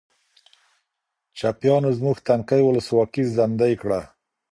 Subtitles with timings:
[1.37, 3.99] چپیانو زموږ تنکۍ ولسواکي زندۍ کړه.